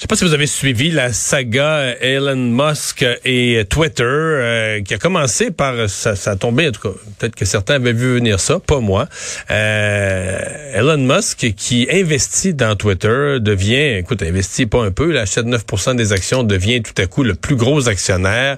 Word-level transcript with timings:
Je 0.00 0.04
sais 0.04 0.08
pas 0.08 0.16
si 0.16 0.24
vous 0.24 0.32
avez 0.32 0.46
suivi 0.46 0.90
la 0.90 1.12
saga 1.12 1.94
Elon 2.00 2.34
Musk 2.34 3.04
et 3.26 3.62
Twitter, 3.68 4.02
euh, 4.02 4.80
qui 4.80 4.94
a 4.94 4.96
commencé 4.96 5.50
par 5.50 5.90
ça, 5.90 6.16
ça 6.16 6.30
a 6.30 6.36
tombé 6.36 6.68
en 6.68 6.72
tout 6.72 6.80
cas. 6.80 6.94
Peut-être 7.18 7.36
que 7.36 7.44
certains 7.44 7.74
avaient 7.74 7.92
vu 7.92 8.14
venir 8.14 8.40
ça, 8.40 8.60
pas 8.60 8.80
moi. 8.80 9.08
Euh, 9.50 10.38
Elon 10.72 10.96
Musk 10.96 11.52
qui 11.54 11.86
investit 11.92 12.54
dans 12.54 12.76
Twitter 12.76 13.36
devient, 13.40 13.98
écoute, 13.98 14.22
investit 14.22 14.64
pas 14.64 14.82
un 14.82 14.90
peu, 14.90 15.10
il 15.10 15.18
achète 15.18 15.44
9% 15.44 15.96
des 15.96 16.14
actions, 16.14 16.44
devient 16.44 16.80
tout 16.80 16.94
à 16.96 17.04
coup 17.04 17.22
le 17.22 17.34
plus 17.34 17.56
gros 17.56 17.86
actionnaire. 17.90 18.56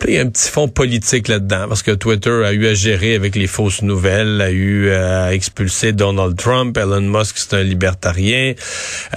Puis 0.00 0.14
il 0.14 0.14
y 0.16 0.18
a 0.18 0.22
un 0.22 0.28
petit 0.28 0.50
fond 0.50 0.66
politique 0.66 1.28
là-dedans 1.28 1.66
parce 1.68 1.84
que 1.84 1.92
Twitter 1.92 2.42
a 2.44 2.52
eu 2.52 2.66
à 2.66 2.74
gérer 2.74 3.14
avec 3.14 3.36
les 3.36 3.46
fausses 3.46 3.82
nouvelles, 3.82 4.40
a 4.40 4.50
eu 4.50 4.90
à 4.90 5.32
expulser 5.34 5.92
Donald 5.92 6.36
Trump. 6.36 6.76
Elon 6.76 7.00
Musk 7.00 7.38
c'est 7.38 7.54
un 7.54 7.62
libertarien, 7.62 8.54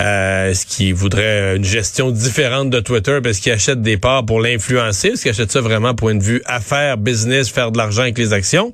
euh, 0.02 0.54
ce 0.54 0.68
qui 0.68 0.92
voudrait 0.92 1.63
gestion 1.64 2.12
différente 2.12 2.70
de 2.70 2.80
Twitter 2.80 3.20
parce 3.24 3.40
qu'il 3.40 3.52
achète 3.52 3.82
des 3.82 3.98
parts 3.98 4.26
pour 4.26 4.42
l'influencer, 4.42 5.10
parce 5.10 5.22
qu'il 5.22 5.32
achète 5.32 5.52
ça 5.52 5.62
vraiment 5.62 5.94
point 5.96 6.16
de 6.16 6.24
vue 6.24 6.42
affaires, 6.46 6.98
business, 6.98 7.50
faire 7.50 7.72
de 7.72 7.78
l'argent 7.78 8.04
avec 8.04 8.18
les 8.18 8.34
actions. 8.34 8.74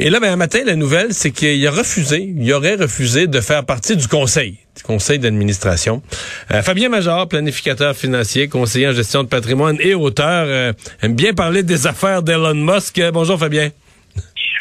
Et 0.00 0.10
là, 0.10 0.18
ben, 0.18 0.32
un 0.32 0.36
matin, 0.36 0.60
la 0.66 0.74
nouvelle, 0.74 1.14
c'est 1.14 1.30
qu'il 1.30 1.64
a 1.66 1.70
refusé, 1.70 2.34
il 2.36 2.52
aurait 2.52 2.74
refusé 2.74 3.28
de 3.28 3.40
faire 3.40 3.64
partie 3.64 3.96
du 3.96 4.08
conseil, 4.08 4.56
du 4.76 4.82
conseil 4.82 5.20
d'administration. 5.20 6.02
Euh, 6.50 6.62
Fabien 6.62 6.88
Major, 6.88 7.28
planificateur 7.28 7.94
financier, 7.94 8.48
conseiller 8.48 8.88
en 8.88 8.92
gestion 8.92 9.22
de 9.22 9.28
patrimoine 9.28 9.76
et 9.78 9.94
auteur, 9.94 10.46
euh, 10.48 10.72
aime 11.00 11.14
bien 11.14 11.32
parler 11.32 11.62
des 11.62 11.86
affaires 11.86 12.24
d'Elon 12.24 12.54
Musk. 12.54 13.00
Bonjour 13.12 13.38
Fabien. 13.38 13.70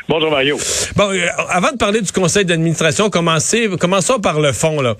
Bonjour 0.09 0.31
Mario. 0.31 0.57
Bon, 0.95 1.11
euh, 1.11 1.27
avant 1.49 1.71
de 1.71 1.77
parler 1.77 2.01
du 2.01 2.11
conseil 2.11 2.43
d'administration, 2.43 3.09
commençons 3.09 4.19
par 4.21 4.41
le 4.41 4.51
fond. 4.51 4.81
Là. 4.81 4.95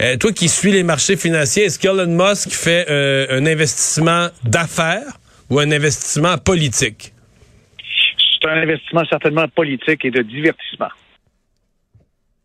Euh, 0.00 0.16
toi 0.16 0.32
qui 0.32 0.48
suis 0.48 0.72
les 0.72 0.82
marchés 0.82 1.16
financiers, 1.16 1.64
est-ce 1.64 1.78
qu'Elon 1.78 2.08
Musk 2.08 2.50
fait 2.50 2.86
euh, 2.90 3.26
un 3.30 3.46
investissement 3.46 4.28
d'affaires 4.42 5.18
ou 5.50 5.60
un 5.60 5.70
investissement 5.70 6.36
politique? 6.38 7.12
C'est 8.42 8.48
un 8.48 8.62
investissement 8.62 9.02
certainement 9.08 9.46
politique 9.48 10.04
et 10.04 10.10
de 10.10 10.22
divertissement. 10.22 10.88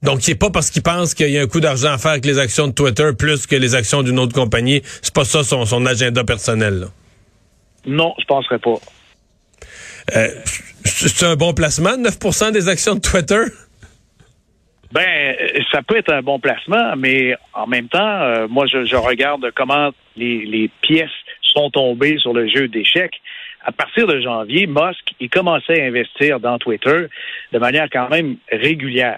Donc, 0.03 0.21
c'est 0.21 0.35
pas 0.35 0.51
parce 0.51 0.69
qu'il 0.69 0.83
pense 0.83 1.15
qu'il 1.15 1.29
y 1.29 1.39
a 1.39 1.41
un 1.41 1.47
coup 1.47 1.61
d'argent 1.61 1.93
à 1.93 1.97
faire 1.97 2.11
avec 2.11 2.25
les 2.25 2.37
actions 2.37 2.67
de 2.67 2.73
Twitter 2.73 3.09
plus 3.17 3.47
que 3.47 3.55
les 3.55 3.73
actions 3.73 4.03
d'une 4.03 4.19
autre 4.19 4.33
compagnie. 4.33 4.83
C'est 5.01 5.13
pas 5.13 5.25
ça 5.25 5.43
son, 5.43 5.65
son 5.65 5.83
agenda 5.87 6.23
personnel. 6.23 6.81
Là. 6.81 6.87
Non, 7.87 8.13
je 8.19 8.25
penserais 8.25 8.59
pas. 8.59 8.75
Euh, 10.15 10.29
c'est 10.85 11.25
un 11.25 11.35
bon 11.35 11.53
placement, 11.53 11.97
9% 11.97 12.51
des 12.51 12.69
actions 12.69 12.95
de 12.95 12.99
Twitter? 13.01 13.43
Ben, 14.91 15.35
ça 15.71 15.81
peut 15.81 15.97
être 15.97 16.13
un 16.13 16.21
bon 16.21 16.39
placement, 16.39 16.95
mais 16.95 17.35
en 17.53 17.67
même 17.67 17.89
temps, 17.89 18.21
euh, 18.21 18.47
moi, 18.47 18.65
je, 18.65 18.85
je, 18.85 18.95
regarde 18.95 19.51
comment 19.53 19.89
les, 20.15 20.45
les, 20.45 20.69
pièces 20.81 21.09
sont 21.41 21.69
tombées 21.69 22.17
sur 22.19 22.33
le 22.33 22.47
jeu 22.47 22.67
d'échecs. 22.67 23.21
À 23.65 23.71
partir 23.71 24.07
de 24.07 24.21
janvier, 24.21 24.67
Musk, 24.67 25.13
il 25.19 25.29
commençait 25.29 25.81
à 25.81 25.85
investir 25.85 26.39
dans 26.39 26.59
Twitter 26.59 27.07
de 27.51 27.59
manière 27.59 27.87
quand 27.91 28.09
même 28.09 28.37
régulière. 28.51 29.17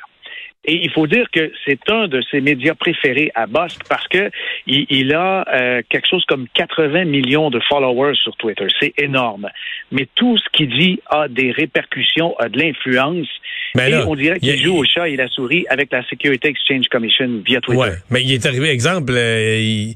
Et 0.66 0.84
il 0.84 0.92
faut 0.92 1.08
dire 1.08 1.28
que 1.32 1.52
c'est 1.66 1.80
un 1.90 2.08
de 2.08 2.22
ses 2.30 2.42
médias 2.42 2.76
préférés 2.76 3.32
à 3.36 3.48
Musk 3.48 3.82
parce 3.88 4.08
que 4.10 4.30
il, 4.66 4.86
il 4.90 5.14
a 5.14 5.46
euh, 5.54 5.82
quelque 5.90 6.08
chose 6.10 6.26
comme 6.26 6.48
80 6.54 7.06
millions 7.06 7.50
de 7.50 7.60
followers 7.70 8.16
sur 8.16 8.36
Twitter. 8.36 8.68
C'est 8.80 8.94
énorme. 8.98 9.50
Mais 9.92 10.08
tout 10.16 10.38
ce 10.38 10.44
qu'il 10.52 10.70
dit 10.70 11.00
a 11.10 11.30
des 11.30 11.52
répercussions, 11.52 12.36
a 12.38 12.50
de 12.50 12.60
l'influence. 12.60 13.28
Et 13.76 13.90
là, 13.90 14.06
on 14.08 14.16
dirait 14.16 14.40
qu'il 14.40 14.62
joue 14.62 14.76
au 14.76 14.84
chat 14.84 15.08
et 15.08 15.16
la 15.16 15.30
souris 15.30 15.66
avec 15.70 15.92
la 15.92 16.04
Security 16.04 16.48
Exchange 16.48 16.88
Commission 16.90 17.42
via 17.46 17.62
Twitter. 17.62 17.82
Ouais, 17.82 17.96
mais 18.10 18.24
il 18.24 18.34
est 18.34 18.46
arrivé, 18.46 18.70
exemple, 18.70 19.14
euh, 19.14 19.60
il 19.60 19.96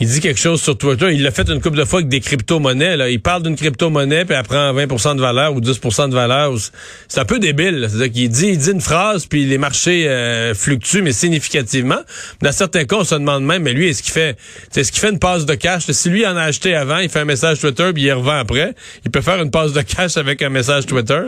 il 0.00 0.08
dit 0.08 0.20
quelque 0.20 0.38
chose 0.38 0.62
sur 0.62 0.78
Twitter. 0.78 1.12
Il 1.12 1.22
l'a 1.22 1.30
fait 1.30 1.48
une 1.48 1.60
couple 1.60 1.76
de 1.76 1.84
fois 1.84 2.00
avec 2.00 2.08
des 2.08 2.20
crypto-monnaies. 2.20 2.96
Il 3.10 3.20
parle 3.20 3.42
d'une 3.42 3.56
crypto-monnaie, 3.56 4.24
puis 4.24 4.36
elle 4.36 4.44
prend 4.44 4.72
20% 4.72 5.16
de 5.16 5.20
valeur 5.20 5.54
ou 5.54 5.60
10% 5.60 6.10
de 6.10 6.14
valeur. 6.14 6.54
C'est 7.08 7.20
un 7.20 7.24
peu 7.24 7.38
débile. 7.38 7.86
C'est-à-dire 7.88 8.12
qu'il 8.12 8.28
dit, 8.28 8.46
il 8.48 8.58
dit 8.58 8.70
une 8.70 8.80
phrase, 8.80 9.26
puis 9.26 9.44
les 9.44 9.58
marchés 9.58 10.08
euh, 10.08 10.54
fluctuent, 10.54 11.02
mais 11.02 11.12
significativement. 11.12 12.00
Dans 12.42 12.52
certains 12.52 12.84
cas, 12.84 12.96
on 13.00 13.04
se 13.04 13.14
demande 13.14 13.44
même, 13.44 13.62
mais 13.62 13.72
lui, 13.72 13.88
est-ce 13.88 14.02
qu'il 14.02 14.12
fait 14.12 14.36
est-ce 14.76 14.92
qu'il 14.92 15.00
fait 15.00 15.10
une 15.10 15.18
passe 15.18 15.46
de 15.46 15.54
cash? 15.54 15.90
Si 15.90 16.08
lui 16.08 16.24
en 16.24 16.36
a 16.36 16.42
acheté 16.42 16.74
avant, 16.74 16.98
il 16.98 17.08
fait 17.08 17.20
un 17.20 17.24
message 17.24 17.58
Twitter, 17.58 17.90
puis 17.92 18.04
il 18.04 18.12
revend 18.12 18.38
après. 18.38 18.74
Il 19.04 19.10
peut 19.10 19.20
faire 19.20 19.42
une 19.42 19.50
passe 19.50 19.72
de 19.72 19.82
cash 19.82 20.16
avec 20.16 20.42
un 20.42 20.50
message 20.50 20.86
Twitter. 20.86 21.22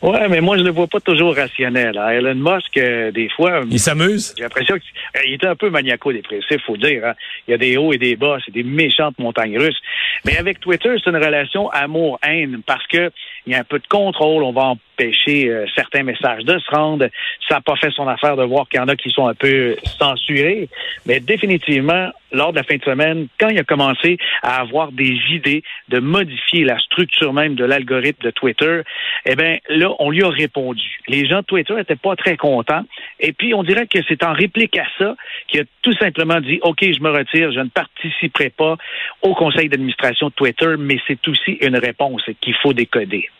Ouais, 0.00 0.28
mais 0.28 0.40
moi, 0.40 0.56
je 0.56 0.62
le 0.62 0.70
vois 0.70 0.86
pas 0.86 1.00
toujours 1.00 1.34
rationnel. 1.34 1.98
Hein. 1.98 2.10
Elon 2.10 2.36
Musk, 2.36 2.76
euh, 2.76 3.10
des 3.10 3.28
fois... 3.30 3.62
Il 3.68 3.80
s'amuse? 3.80 4.32
J'ai 4.36 4.44
l'impression 4.44 4.76
qu'il 4.78 5.32
est 5.32 5.44
un 5.44 5.56
peu 5.56 5.70
maniaco-dépressif, 5.70 6.62
faut 6.64 6.76
dire. 6.76 7.04
Hein. 7.04 7.14
Il 7.46 7.50
y 7.50 7.54
a 7.54 7.58
des 7.58 7.76
hauts 7.76 7.92
et 7.92 7.98
des 7.98 8.14
bas, 8.14 8.38
c'est 8.44 8.52
des 8.52 8.62
méchantes 8.62 9.18
montagnes 9.18 9.58
russes. 9.58 9.80
Mais 10.24 10.36
avec 10.36 10.60
Twitter, 10.60 10.94
c'est 11.02 11.10
une 11.10 11.16
relation 11.16 11.68
amour-haine 11.70 12.60
parce 12.64 12.86
que 12.86 13.10
il 13.48 13.52
y 13.52 13.54
a 13.54 13.60
un 13.60 13.64
peu 13.64 13.78
de 13.78 13.86
contrôle, 13.86 14.42
on 14.42 14.52
va 14.52 14.74
empêcher 14.98 15.48
euh, 15.48 15.64
certains 15.74 16.02
messages 16.02 16.44
de 16.44 16.58
se 16.58 16.70
rendre. 16.70 17.06
Ça 17.48 17.56
n'a 17.56 17.60
pas 17.62 17.76
fait 17.76 17.90
son 17.90 18.06
affaire 18.06 18.36
de 18.36 18.44
voir 18.44 18.68
qu'il 18.68 18.78
y 18.78 18.82
en 18.82 18.88
a 18.88 18.96
qui 18.96 19.10
sont 19.10 19.26
un 19.26 19.34
peu 19.34 19.74
censurés. 19.98 20.68
Mais 21.06 21.18
définitivement, 21.18 22.10
lors 22.30 22.52
de 22.52 22.58
la 22.58 22.62
fin 22.62 22.76
de 22.76 22.84
semaine, 22.84 23.28
quand 23.40 23.48
il 23.48 23.58
a 23.58 23.64
commencé 23.64 24.18
à 24.42 24.60
avoir 24.60 24.92
des 24.92 25.16
idées 25.30 25.62
de 25.88 25.98
modifier 25.98 26.64
la 26.64 26.78
structure 26.78 27.32
même 27.32 27.54
de 27.54 27.64
l'algorithme 27.64 28.22
de 28.22 28.30
Twitter, 28.30 28.82
eh 29.24 29.34
bien, 29.34 29.56
là, 29.70 29.94
on 29.98 30.10
lui 30.10 30.22
a 30.22 30.28
répondu. 30.28 31.00
Les 31.08 31.26
gens 31.26 31.40
de 31.40 31.46
Twitter 31.46 31.74
n'étaient 31.74 31.96
pas 31.96 32.16
très 32.16 32.36
contents. 32.36 32.84
Et 33.18 33.32
puis, 33.32 33.54
on 33.54 33.62
dirait 33.62 33.86
que 33.86 34.00
c'est 34.06 34.22
en 34.22 34.34
réplique 34.34 34.76
à 34.76 34.84
ça 34.98 35.16
qu'il 35.46 35.60
a 35.60 35.64
tout 35.80 35.94
simplement 35.94 36.40
dit, 36.40 36.58
OK, 36.62 36.80
je 36.82 37.00
me 37.00 37.10
retire, 37.10 37.50
je 37.52 37.60
ne 37.60 37.70
participerai 37.70 38.50
pas 38.50 38.76
au 39.22 39.34
conseil 39.34 39.70
d'administration 39.70 40.28
de 40.28 40.34
Twitter, 40.34 40.74
mais 40.78 40.98
c'est 41.06 41.26
aussi 41.28 41.52
une 41.62 41.78
réponse 41.78 42.22
qu'il 42.42 42.54
faut 42.56 42.74
décoder. 42.74 43.30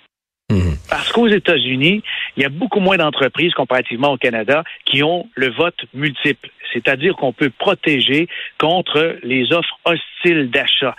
Parce 0.89 1.13
qu'aux 1.13 1.29
États-Unis, 1.29 2.03
il 2.37 2.43
y 2.43 2.47
a 2.47 2.49
beaucoup 2.49 2.81
moins 2.81 2.97
d'entreprises 2.97 3.53
comparativement 3.53 4.13
au 4.13 4.17
Canada 4.17 4.65
qui 4.87 5.03
ont 5.03 5.29
le 5.35 5.51
vote 5.51 5.79
multiple, 5.93 6.49
c'est-à-dire 6.73 7.15
qu'on 7.17 7.33
peut 7.33 7.51
protéger 7.51 8.29
contre 8.59 9.19
les 9.23 9.53
offres 9.53 9.79
hostiles 9.85 10.51
d'achat. 10.51 10.97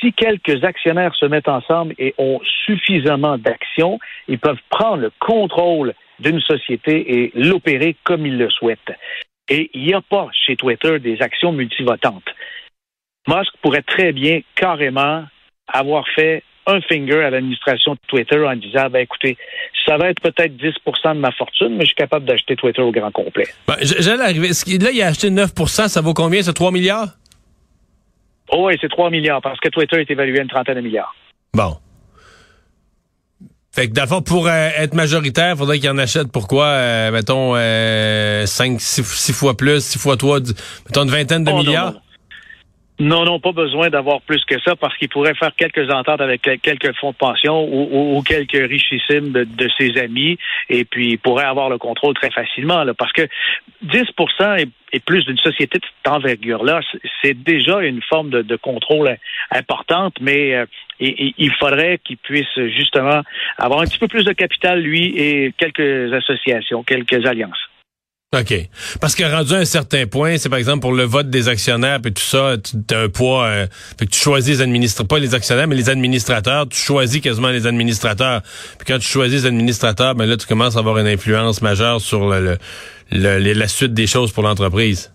Si 0.00 0.12
quelques 0.12 0.64
actionnaires 0.64 1.14
se 1.14 1.26
mettent 1.26 1.48
ensemble 1.48 1.94
et 1.98 2.14
ont 2.18 2.40
suffisamment 2.66 3.38
d'actions, 3.38 4.00
ils 4.26 4.38
peuvent 4.38 4.62
prendre 4.70 5.02
le 5.02 5.12
contrôle 5.20 5.94
d'une 6.18 6.40
société 6.40 7.22
et 7.22 7.32
l'opérer 7.34 7.96
comme 8.02 8.26
ils 8.26 8.38
le 8.38 8.50
souhaitent. 8.50 8.92
Et 9.48 9.70
il 9.74 9.84
n'y 9.84 9.94
a 9.94 10.00
pas 10.00 10.28
chez 10.32 10.56
Twitter 10.56 10.98
des 10.98 11.22
actions 11.22 11.52
multivotantes. 11.52 12.28
Musk 13.28 13.52
pourrait 13.62 13.82
très 13.82 14.12
bien 14.12 14.40
carrément 14.54 15.24
avoir 15.68 16.08
fait 16.08 16.42
un 16.66 16.80
finger 16.82 17.24
à 17.24 17.30
l'administration 17.30 17.94
de 17.94 17.98
Twitter 18.06 18.44
en 18.44 18.54
disant, 18.56 18.88
ben 18.90 19.00
écoutez, 19.00 19.36
ça 19.86 19.96
va 19.96 20.10
être 20.10 20.20
peut-être 20.20 20.56
10% 20.56 21.14
de 21.14 21.20
ma 21.20 21.32
fortune, 21.32 21.76
mais 21.76 21.80
je 21.80 21.86
suis 21.86 21.94
capable 21.94 22.26
d'acheter 22.26 22.56
Twitter 22.56 22.82
au 22.82 22.92
grand 22.92 23.10
complet. 23.10 23.46
Ben, 23.66 23.76
J'allais 23.80 24.22
arriver. 24.22 24.48
Là, 24.48 24.90
il 24.92 25.02
a 25.02 25.06
acheté 25.06 25.30
9% 25.30 25.88
ça 25.88 26.00
vaut 26.00 26.14
combien? 26.14 26.42
C'est 26.42 26.52
3 26.52 26.70
milliards? 26.70 27.08
Oh 28.52 28.66
oui, 28.66 28.76
c'est 28.80 28.88
3 28.88 29.10
milliards, 29.10 29.40
parce 29.40 29.60
que 29.60 29.68
Twitter 29.68 30.00
est 30.00 30.10
évalué 30.10 30.38
à 30.38 30.42
une 30.42 30.48
trentaine 30.48 30.76
de 30.76 30.80
milliards. 30.80 31.14
Bon. 31.54 31.76
Fait 33.72 33.88
que 33.88 33.92
d'abord, 33.92 34.24
pour 34.24 34.48
euh, 34.48 34.68
être 34.76 34.94
majoritaire, 34.94 35.52
il 35.54 35.58
faudrait 35.58 35.78
qu'il 35.78 35.88
en 35.90 35.98
achète 35.98 36.32
pourquoi, 36.32 36.66
euh, 36.66 37.12
mettons, 37.12 37.54
euh, 37.54 38.44
5, 38.44 38.80
6, 38.80 39.32
fois 39.32 39.56
plus, 39.56 39.84
6 39.84 39.98
fois 39.98 40.16
3, 40.16 40.40
mettons 40.86 41.04
une 41.04 41.10
vingtaine 41.10 41.44
de 41.44 41.52
oh, 41.52 41.58
milliards? 41.58 41.92
Non, 41.92 41.92
Non, 41.92 42.00
non, 42.00 42.00
pas 43.40 43.52
besoin 43.52 43.88
d'avoir 43.88 44.20
plus 44.20 44.44
que 44.44 44.60
ça 44.60 44.76
parce 44.76 44.96
qu'il 44.96 45.08
pourrait 45.08 45.34
faire 45.34 45.52
quelques 45.56 45.90
ententes 45.90 46.20
avec 46.20 46.42
quelques 46.42 46.94
fonds 46.98 47.12
de 47.12 47.16
pension 47.16 47.66
ou, 47.70 48.22
quelques 48.22 48.68
richissimes 48.68 49.32
de, 49.32 49.68
ses 49.78 49.98
amis 49.98 50.38
et 50.68 50.84
puis 50.84 51.12
il 51.12 51.18
pourrait 51.18 51.44
avoir 51.44 51.70
le 51.70 51.78
contrôle 51.78 52.14
très 52.14 52.30
facilement 52.30 52.84
là, 52.84 52.94
parce 52.94 53.12
que 53.12 53.26
10% 53.84 54.66
et, 54.92 55.00
plus 55.00 55.24
d'une 55.24 55.38
société 55.38 55.78
de 55.78 55.84
cette 55.84 56.12
envergure-là, 56.12 56.80
c'est 57.22 57.34
déjà 57.34 57.80
une 57.80 58.02
forme 58.02 58.30
de, 58.30 58.56
contrôle 58.56 59.16
importante, 59.50 60.14
mais 60.20 60.54
euh, 60.54 60.66
il 60.98 61.52
faudrait 61.58 61.98
qu'il 61.98 62.16
puisse 62.16 62.58
justement 62.76 63.22
avoir 63.56 63.80
un 63.80 63.84
petit 63.84 63.98
peu 63.98 64.08
plus 64.08 64.24
de 64.24 64.32
capital, 64.32 64.80
lui, 64.80 65.16
et 65.16 65.54
quelques 65.56 66.12
associations, 66.12 66.82
quelques 66.82 67.24
alliances. 67.24 67.69
OK. 68.32 68.54
Parce 69.00 69.16
que 69.16 69.24
rendu 69.24 69.54
à 69.54 69.56
un 69.56 69.64
certain 69.64 70.06
point, 70.06 70.38
c'est 70.38 70.48
par 70.48 70.60
exemple 70.60 70.82
pour 70.82 70.92
le 70.92 71.02
vote 71.02 71.30
des 71.30 71.48
actionnaires 71.48 71.98
et 72.04 72.12
tout 72.12 72.22
ça, 72.22 72.54
tu 72.62 72.94
as 72.94 73.00
un 73.00 73.08
poids, 73.08 73.46
euh, 73.46 73.66
que 73.98 74.04
tu 74.04 74.20
choisis 74.20 74.58
les 74.58 74.62
administrateurs, 74.62 75.08
pas 75.08 75.18
les 75.18 75.34
actionnaires, 75.34 75.66
mais 75.66 75.74
les 75.74 75.90
administrateurs, 75.90 76.68
tu 76.68 76.78
choisis 76.78 77.20
quasiment 77.20 77.48
les 77.48 77.66
administrateurs. 77.66 78.42
Puis 78.78 78.86
quand 78.86 79.00
tu 79.00 79.08
choisis 79.08 79.42
les 79.42 79.46
administrateurs, 79.48 80.14
ben 80.14 80.26
là, 80.26 80.36
tu 80.36 80.46
commences 80.46 80.76
à 80.76 80.78
avoir 80.78 80.98
une 80.98 81.08
influence 81.08 81.60
majeure 81.60 82.00
sur 82.00 82.28
le, 82.28 82.56
la 83.10 83.68
suite 83.68 83.94
des 83.94 84.06
choses 84.06 84.30
pour 84.30 84.44
l'entreprise. 84.44 85.10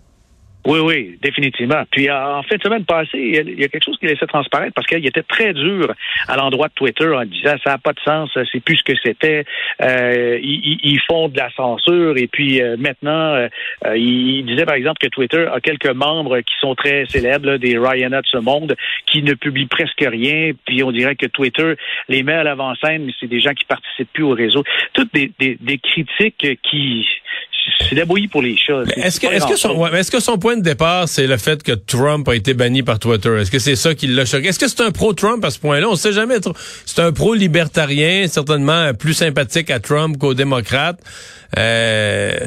Oui, 0.65 0.79
oui, 0.79 1.17
définitivement. 1.21 1.83
Puis 1.91 2.09
en 2.09 2.41
fin 2.41 2.55
de 2.55 2.61
semaine 2.61 2.85
passée, 2.85 3.43
il 3.45 3.59
y 3.59 3.63
a 3.63 3.67
quelque 3.67 3.83
chose 3.83 3.97
qui 3.99 4.07
laissait 4.07 4.25
transparaître 4.25 4.73
parce 4.73 4.87
qu'il 4.87 5.05
était 5.05 5.21
très 5.21 5.53
dur 5.53 5.93
à 6.27 6.35
l'endroit 6.37 6.69
de 6.69 6.73
Twitter 6.73 7.07
en 7.07 7.23
disant 7.23 7.53
ça 7.63 7.71
n'a 7.71 7.77
pas 7.77 7.93
de 7.93 7.99
sens, 7.99 8.31
c'est 8.51 8.59
plus 8.61 8.77
ce 8.77 8.83
que 8.83 8.97
c'était. 9.03 9.45
Euh, 9.83 10.39
ils, 10.41 10.99
font 11.07 11.27
de 11.27 11.37
la 11.37 11.51
censure 11.51 12.17
et 12.17 12.27
puis 12.27 12.61
euh, 12.61 12.77
maintenant, 12.79 13.35
euh, 13.35 13.47
il 13.95 14.43
disait 14.45 14.65
par 14.65 14.73
exemple 14.73 14.97
que 14.99 15.07
Twitter 15.07 15.45
a 15.53 15.59
quelques 15.59 15.93
membres 15.93 16.39
qui 16.39 16.53
sont 16.59 16.73
très 16.73 17.05
célèbres, 17.09 17.57
des 17.57 17.77
Ryana 17.77 18.21
de 18.21 18.27
ce 18.27 18.37
monde, 18.37 18.75
qui 19.05 19.21
ne 19.21 19.35
publient 19.35 19.67
presque 19.67 20.03
rien. 20.03 20.51
Puis 20.65 20.83
on 20.83 20.91
dirait 20.91 21.15
que 21.15 21.27
Twitter 21.27 21.75
les 22.09 22.23
met 22.23 22.33
à 22.33 22.43
l'avant-scène, 22.43 23.05
mais 23.05 23.13
c'est 23.19 23.27
des 23.27 23.39
gens 23.39 23.53
qui 23.53 23.65
participent 23.65 24.11
plus 24.13 24.23
au 24.23 24.31
réseau. 24.31 24.63
Toutes 24.93 25.13
des, 25.13 25.31
des, 25.37 25.57
des 25.61 25.77
critiques 25.77 26.59
qui 26.63 27.05
c'est 27.79 27.95
débrouillé 27.95 28.27
pour 28.27 28.41
les 28.41 28.55
choses. 28.57 28.89
Est-ce 28.95 29.19
que, 29.19 29.27
est-ce 29.27 29.47
que, 29.47 29.55
son, 29.55 29.85
est-ce 29.87 30.11
que 30.11 30.19
son 30.19 30.37
point 30.37 30.54
de 30.57 30.61
départ, 30.61 31.07
c'est 31.07 31.27
le 31.27 31.37
fait 31.37 31.63
que 31.63 31.71
Trump 31.71 32.27
a 32.27 32.35
été 32.35 32.53
banni 32.53 32.83
par 32.83 32.99
Twitter? 32.99 33.37
Est-ce 33.39 33.51
que 33.51 33.59
c'est 33.59 33.75
ça 33.75 33.93
qui 33.95 34.07
l'a 34.07 34.25
choqué? 34.25 34.47
Est-ce 34.47 34.59
que 34.59 34.67
c'est 34.67 34.81
un 34.81 34.91
pro-Trump 34.91 35.43
à 35.43 35.49
ce 35.49 35.59
point-là? 35.59 35.87
On 35.87 35.91
ne 35.91 35.97
sait 35.97 36.13
jamais. 36.13 36.35
C'est 36.85 37.01
un 37.01 37.11
pro-libertarien, 37.11 38.27
certainement 38.27 38.93
plus 38.93 39.13
sympathique 39.13 39.69
à 39.71 39.79
Trump 39.79 40.17
qu'aux 40.17 40.33
démocrates. 40.33 40.99
Euh... 41.57 42.37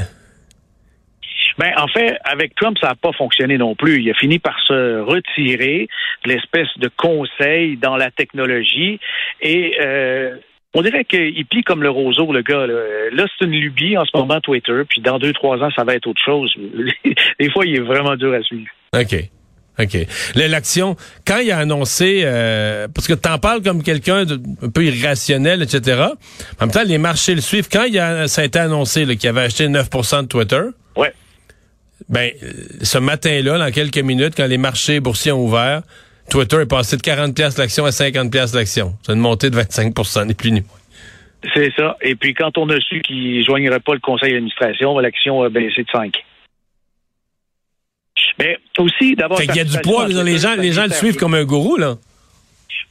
Ben, 1.58 1.72
en 1.76 1.88
fait, 1.88 2.16
avec 2.24 2.54
Trump, 2.54 2.78
ça 2.80 2.88
n'a 2.88 2.94
pas 2.94 3.12
fonctionné 3.12 3.58
non 3.58 3.74
plus. 3.74 4.00
Il 4.00 4.10
a 4.10 4.14
fini 4.14 4.38
par 4.38 4.56
se 4.60 5.00
retirer 5.00 5.88
de 6.24 6.32
l'espèce 6.32 6.68
de 6.76 6.88
conseil 6.96 7.76
dans 7.76 7.96
la 7.96 8.12
technologie 8.12 9.00
et 9.40 9.74
euh, 9.80 10.36
on 10.74 10.82
dirait 10.82 11.04
qu'il 11.04 11.46
plie 11.46 11.62
comme 11.62 11.82
le 11.82 11.90
roseau, 11.90 12.30
le 12.32 12.42
gars. 12.42 12.66
Là, 12.66 13.26
c'est 13.38 13.46
une 13.46 13.52
lubie 13.52 13.96
en 13.96 14.04
ce 14.04 14.16
moment, 14.16 14.40
Twitter, 14.40 14.82
puis 14.88 15.00
dans 15.00 15.18
deux, 15.18 15.32
trois 15.32 15.58
ans, 15.58 15.70
ça 15.74 15.84
va 15.84 15.94
être 15.94 16.06
autre 16.06 16.22
chose. 16.24 16.54
Des 17.40 17.50
fois, 17.50 17.64
il 17.64 17.76
est 17.76 17.80
vraiment 17.80 18.16
dur 18.16 18.34
à 18.34 18.42
suivre. 18.42 18.68
OK. 18.94 19.30
OK. 19.80 19.96
L'action, 20.34 20.96
quand 21.24 21.38
il 21.38 21.52
a 21.52 21.58
annoncé, 21.58 22.22
euh, 22.24 22.88
parce 22.92 23.06
que 23.06 23.14
tu 23.14 23.28
en 23.28 23.38
parles 23.38 23.62
comme 23.62 23.82
quelqu'un 23.82 24.26
un 24.62 24.70
peu 24.70 24.84
irrationnel, 24.84 25.62
etc. 25.62 26.02
En 26.60 26.66
même 26.66 26.72
temps, 26.72 26.82
les 26.84 26.98
marchés 26.98 27.34
le 27.34 27.40
suivent. 27.40 27.68
Quand 27.70 27.84
il 27.84 27.98
a, 27.98 28.26
ça 28.26 28.42
a 28.42 28.44
été 28.44 28.58
annoncé 28.58 29.06
qu'il 29.16 29.28
avait 29.28 29.42
acheté 29.42 29.68
9% 29.68 30.22
de 30.22 30.26
Twitter, 30.26 30.62
ouais. 30.96 31.12
ben, 32.08 32.30
ce 32.82 32.98
matin-là, 32.98 33.58
dans 33.58 33.70
quelques 33.70 33.98
minutes, 33.98 34.34
quand 34.36 34.46
les 34.46 34.58
marchés 34.58 34.98
boursiers 34.98 35.32
ont 35.32 35.44
ouvert, 35.44 35.82
Twitter 36.30 36.60
est 36.60 36.66
passé 36.66 36.96
de 36.96 37.02
40 37.02 37.34
pièces 37.34 37.58
l'action 37.58 37.84
à 37.84 37.92
50 37.92 38.30
pièces 38.30 38.54
l'action. 38.54 38.94
C'est 39.02 39.12
une 39.12 39.20
montée 39.20 39.50
de 39.50 39.56
25% 39.56 40.26
ni 40.26 40.34
plus 40.34 40.52
ni 40.52 40.60
moins. 40.60 40.78
C'est 41.54 41.72
ça. 41.76 41.96
Et 42.02 42.14
puis 42.14 42.34
quand 42.34 42.58
on 42.58 42.68
a 42.68 42.80
su 42.80 43.00
qu'il 43.00 43.38
ne 43.38 43.44
joignerait 43.44 43.80
pas 43.80 43.94
le 43.94 44.00
conseil 44.00 44.32
d'administration, 44.32 44.98
l'action 44.98 45.42
a 45.42 45.48
baissé 45.48 45.82
de 45.82 45.90
5. 45.90 46.12
Mais 48.38 48.58
aussi, 48.78 49.14
d'abord... 49.16 49.40
Il 49.42 49.54
y 49.54 49.60
a 49.60 49.64
du 49.64 49.78
poids. 49.78 50.06
Les 50.06 50.38
gens, 50.38 50.54
les 50.56 50.72
gens 50.72 50.84
le 50.84 50.92
suivent 50.92 51.16
comme 51.16 51.34
un 51.34 51.44
gourou, 51.44 51.76
là. 51.76 51.96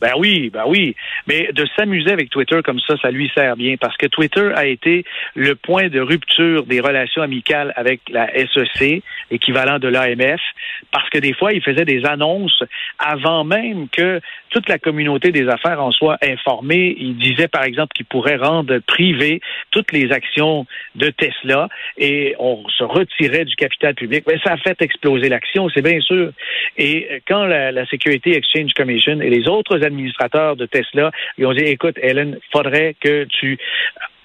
Ben 0.01 0.11
oui, 0.17 0.49
ben 0.49 0.63
oui. 0.67 0.95
Mais 1.27 1.49
de 1.53 1.65
s'amuser 1.75 2.11
avec 2.11 2.29
Twitter 2.29 2.59
comme 2.63 2.79
ça, 2.79 2.95
ça 3.01 3.11
lui 3.11 3.29
sert 3.35 3.55
bien 3.55 3.75
parce 3.79 3.97
que 3.97 4.07
Twitter 4.07 4.51
a 4.55 4.65
été 4.65 5.03
le 5.35 5.55
point 5.55 5.89
de 5.89 5.99
rupture 5.99 6.65
des 6.65 6.79
relations 6.79 7.21
amicales 7.21 7.73
avec 7.75 8.01
la 8.09 8.27
SEC, 8.33 9.03
équivalent 9.31 9.79
de 9.79 9.87
l'AMF, 9.87 10.41
parce 10.91 11.09
que 11.09 11.17
des 11.17 11.33
fois, 11.33 11.53
il 11.53 11.61
faisait 11.61 11.85
des 11.85 12.05
annonces 12.05 12.63
avant 12.99 13.43
même 13.43 13.89
que 13.89 14.21
toute 14.49 14.69
la 14.69 14.79
communauté 14.79 15.31
des 15.31 15.47
affaires 15.49 15.83
en 15.83 15.91
soit 15.91 16.17
informée. 16.23 16.95
Il 16.99 17.17
disait, 17.17 17.47
par 17.47 17.63
exemple, 17.63 17.93
qu'il 17.93 18.05
pourrait 18.05 18.37
rendre 18.37 18.79
privé 18.79 19.41
toutes 19.71 19.91
les 19.91 20.11
actions 20.11 20.65
de 20.95 21.09
Tesla 21.09 21.67
et 21.97 22.35
on 22.39 22.63
se 22.69 22.83
retirait 22.83 23.45
du 23.45 23.55
capital 23.55 23.95
public. 23.95 24.23
Mais 24.27 24.39
ça 24.43 24.53
a 24.53 24.57
fait 24.57 24.81
exploser 24.81 25.29
l'action, 25.29 25.69
c'est 25.69 25.81
bien 25.81 25.99
sûr. 25.99 26.31
Et 26.77 27.21
quand 27.27 27.45
la, 27.45 27.71
la 27.71 27.85
Security 27.85 28.31
Exchange 28.31 28.73
Commission 28.73 29.19
et 29.19 29.29
les 29.29 29.47
autres 29.47 29.83
administrateurs 29.83 30.55
de 30.55 30.65
Tesla 30.65 31.11
lui 31.37 31.45
ont 31.45 31.53
dit, 31.53 31.63
écoute, 31.63 31.95
Helen, 32.01 32.37
faudrait 32.51 32.95
que 32.99 33.25
tu 33.25 33.57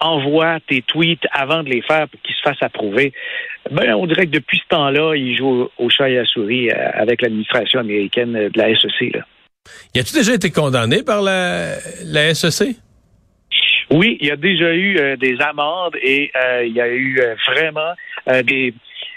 envoies 0.02 0.58
tes 0.68 0.82
tweets 0.82 1.26
avant 1.30 1.62
de 1.62 1.70
les 1.70 1.82
faire 1.82 2.08
pour 2.08 2.20
qu'ils 2.22 2.34
se 2.34 2.42
fassent 2.42 2.62
approuver. 2.62 3.12
Ben, 3.70 3.94
on 3.94 4.06
dirait 4.06 4.26
que 4.26 4.32
depuis 4.32 4.58
ce 4.58 4.68
temps-là, 4.68 5.14
il 5.14 5.36
joue 5.36 5.68
au 5.78 5.90
chat 5.90 6.10
et 6.10 6.18
à 6.18 6.22
la 6.22 6.26
souris 6.26 6.70
euh, 6.70 6.90
avec 6.94 7.22
l'administration 7.22 7.80
américaine 7.80 8.32
de 8.32 8.58
la 8.58 8.74
SEC. 8.76 9.14
Là. 9.14 9.24
Y 9.94 10.00
a-tu 10.00 10.14
déjà 10.14 10.34
été 10.34 10.50
condamné 10.50 11.02
par 11.04 11.22
la, 11.22 11.76
la 12.04 12.34
SEC? 12.34 12.76
Oui, 13.90 14.16
il 14.20 14.26
y 14.26 14.30
a 14.30 14.36
déjà 14.36 14.74
eu 14.74 14.98
euh, 14.98 15.16
des 15.16 15.40
amendes 15.40 15.94
et 16.02 16.32
euh, 16.34 16.64
il 16.64 16.72
y 16.72 16.80
a 16.80 16.88
eu 16.88 17.20
vraiment 17.46 17.92
des 18.44 18.72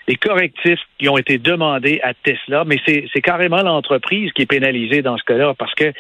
des 0.07 0.16
correctifs 0.16 0.80
qui 1.00 1.10
ont 1.10 1.18
été 1.18 1.38
demandés 1.38 2.00
à 2.04 2.13
Tesla, 2.13 2.63
mais 2.66 2.78
c'est 2.86 3.22
carrément 3.22 3.62
l'entreprise 3.62 4.31
qui 4.34 4.44
est 4.44 4.46
pénalisée 4.46 5.02
dans 5.02 5.18
ce 5.18 5.24
cas-là 5.24 5.54
parce 5.57 5.74
que 5.74 5.92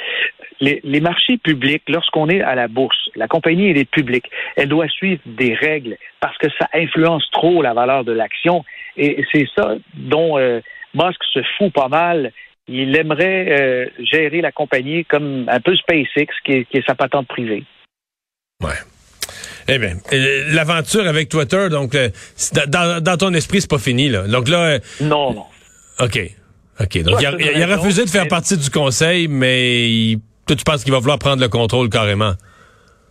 les, 0.61 0.79
les 0.83 1.01
marchés 1.01 1.37
publics, 1.37 1.83
lorsqu'on 1.87 2.29
est 2.29 2.41
à 2.41 2.55
la 2.55 2.67
bourse, 2.67 3.09
la 3.15 3.27
compagnie 3.27 3.69
elle 3.69 3.77
est 3.77 3.89
publique, 3.89 4.29
elle 4.55 4.69
doit 4.69 4.87
suivre 4.87 5.21
des 5.25 5.53
règles 5.53 5.97
parce 6.19 6.37
que 6.37 6.47
ça 6.59 6.69
influence 6.73 7.29
trop 7.31 7.61
la 7.61 7.73
valeur 7.73 8.03
de 8.03 8.11
l'action 8.11 8.63
et 8.97 9.23
c'est 9.31 9.47
ça 9.55 9.75
dont 9.95 10.37
euh, 10.37 10.61
Musk 10.93 11.21
se 11.33 11.41
fout 11.57 11.73
pas 11.73 11.89
mal. 11.89 12.31
Il 12.67 12.95
aimerait 12.97 13.61
euh, 13.61 13.85
gérer 13.99 14.41
la 14.41 14.51
compagnie 14.51 15.05
comme 15.05 15.47
un 15.49 15.59
peu 15.59 15.75
SpaceX, 15.75 16.27
qui 16.43 16.51
est, 16.51 16.65
qui 16.65 16.77
est 16.77 16.87
sa 16.87 16.95
patente 16.95 17.27
privée. 17.27 17.63
Ouais. 18.63 18.69
Eh 19.67 19.79
bien, 19.79 19.97
euh, 20.13 20.53
l'aventure 20.53 21.07
avec 21.07 21.29
Twitter, 21.29 21.69
donc, 21.69 21.95
euh, 21.95 22.09
dans, 22.67 23.17
ton 23.17 23.33
esprit, 23.33 23.61
c'est 23.61 23.69
pas 23.69 23.79
fini, 23.79 24.09
là. 24.09 24.27
Donc 24.27 24.47
là. 24.47 24.59
Euh, 24.59 24.79
non, 25.01 25.33
non. 25.33 25.45
OK. 25.99 26.19
OK. 26.79 27.03
Donc, 27.03 27.21
il 27.21 27.63
a, 27.63 27.77
refusé 27.77 28.05
de 28.05 28.09
faire 28.09 28.27
partie 28.27 28.57
du 28.57 28.69
conseil, 28.69 29.27
mais 29.27 29.89
il, 29.89 30.19
toi, 30.45 30.55
tu 30.55 30.63
penses 30.63 30.83
qu'il 30.83 30.91
va 30.91 30.99
vouloir 30.99 31.17
prendre 31.17 31.41
le 31.41 31.49
contrôle 31.49 31.89
carrément? 31.89 32.33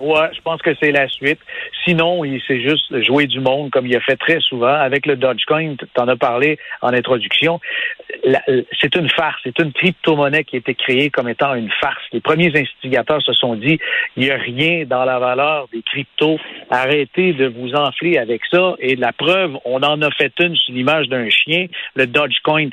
Ouais, 0.00 0.28
je 0.34 0.40
pense 0.40 0.60
que 0.60 0.74
c'est 0.80 0.90
la 0.90 1.08
suite. 1.08 1.38
Sinon, 1.84 2.24
il 2.24 2.40
s'est 2.42 2.60
juste 2.60 3.02
joué 3.04 3.26
du 3.26 3.38
monde 3.38 3.70
comme 3.70 3.86
il 3.86 3.94
a 3.94 4.00
fait 4.00 4.16
très 4.16 4.40
souvent 4.40 4.74
avec 4.74 5.06
le 5.06 5.14
Dogecoin. 5.16 5.76
Tu 5.76 6.00
en 6.00 6.08
as 6.08 6.16
parlé 6.16 6.58
en 6.82 6.88
introduction. 6.88 7.60
C'est 8.80 8.96
une 8.96 9.08
farce. 9.08 9.40
C'est 9.44 9.58
une 9.60 9.72
crypto-monnaie 9.72 10.42
qui 10.42 10.56
a 10.56 10.58
été 10.58 10.74
créée 10.74 11.10
comme 11.10 11.28
étant 11.28 11.54
une 11.54 11.70
farce. 11.80 12.02
Les 12.12 12.20
premiers 12.20 12.52
instigateurs 12.58 13.22
se 13.22 13.32
sont 13.34 13.54
dit, 13.54 13.78
il 14.16 14.24
n'y 14.24 14.30
a 14.32 14.36
rien 14.36 14.84
dans 14.84 15.04
la 15.04 15.20
valeur 15.20 15.68
des 15.72 15.82
cryptos. 15.82 16.40
Arrêtez 16.70 17.32
de 17.32 17.46
vous 17.46 17.74
enfler 17.74 18.18
avec 18.18 18.42
ça. 18.50 18.74
Et 18.80 18.96
la 18.96 19.12
preuve, 19.12 19.56
on 19.64 19.80
en 19.84 20.02
a 20.02 20.10
fait 20.10 20.32
une 20.40 20.56
sur 20.56 20.74
l'image 20.74 21.08
d'un 21.08 21.30
chien, 21.30 21.66
le 21.94 22.08
Dogecoin. 22.08 22.70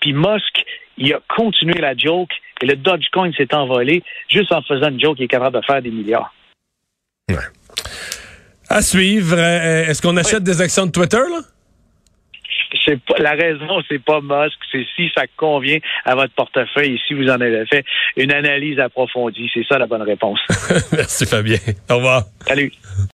Puis 0.00 0.14
Musk, 0.14 0.64
il 0.96 1.12
a 1.12 1.20
continué 1.28 1.80
la 1.80 1.94
joke 1.94 2.32
et 2.62 2.66
le 2.66 2.76
Dogecoin 2.76 3.30
s'est 3.34 3.54
envolé 3.54 4.02
juste 4.28 4.52
en 4.52 4.62
faisant 4.62 4.88
une 4.88 5.00
joke, 5.00 5.18
il 5.18 5.24
est 5.24 5.28
capable 5.28 5.60
de 5.60 5.64
faire 5.66 5.82
des 5.82 5.90
milliards. 5.90 6.32
À 8.68 8.82
suivre. 8.82 9.36
Euh, 9.36 9.84
est-ce 9.86 10.00
qu'on 10.00 10.16
achète 10.16 10.42
des 10.42 10.60
actions 10.60 10.86
de 10.86 10.92
Twitter, 10.92 11.18
là? 11.18 11.40
Pas, 13.06 13.18
la 13.18 13.32
raison, 13.32 13.80
c'est 13.88 14.02
pas 14.02 14.20
Musk, 14.20 14.58
c'est 14.72 14.84
si 14.96 15.10
ça 15.14 15.24
convient 15.36 15.78
à 16.04 16.14
votre 16.14 16.34
portefeuille 16.34 16.94
et 16.94 17.00
si 17.06 17.14
vous 17.14 17.28
en 17.28 17.40
avez 17.40 17.64
fait 17.66 17.84
une 18.16 18.32
analyse 18.32 18.78
approfondie. 18.80 19.50
C'est 19.54 19.64
ça 19.68 19.78
la 19.78 19.86
bonne 19.86 20.02
réponse. 20.02 20.40
Merci 20.92 21.26
Fabien. 21.26 21.58
Au 21.90 21.96
revoir. 21.96 22.24
Salut. 22.46 22.72